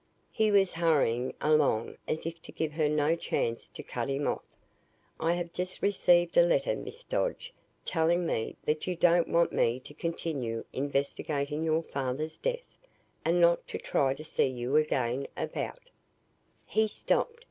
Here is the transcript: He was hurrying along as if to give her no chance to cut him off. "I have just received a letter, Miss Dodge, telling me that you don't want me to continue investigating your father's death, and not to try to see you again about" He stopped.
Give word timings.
He 0.31 0.49
was 0.49 0.73
hurrying 0.73 1.35
along 1.41 1.95
as 2.07 2.25
if 2.25 2.41
to 2.41 2.51
give 2.51 2.71
her 2.71 2.89
no 2.89 3.15
chance 3.15 3.67
to 3.67 3.83
cut 3.83 4.09
him 4.09 4.25
off. 4.25 4.41
"I 5.19 5.33
have 5.33 5.53
just 5.53 5.83
received 5.83 6.35
a 6.37 6.41
letter, 6.41 6.75
Miss 6.75 7.03
Dodge, 7.03 7.53
telling 7.85 8.25
me 8.25 8.55
that 8.65 8.87
you 8.87 8.95
don't 8.95 9.27
want 9.27 9.53
me 9.53 9.79
to 9.81 9.93
continue 9.93 10.65
investigating 10.73 11.63
your 11.63 11.83
father's 11.83 12.39
death, 12.39 12.79
and 13.23 13.39
not 13.39 13.67
to 13.67 13.77
try 13.77 14.15
to 14.15 14.23
see 14.23 14.47
you 14.47 14.75
again 14.75 15.27
about" 15.37 15.91
He 16.75 16.87
stopped. 16.87 17.37